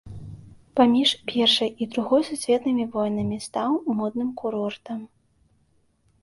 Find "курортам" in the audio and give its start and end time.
4.41-4.99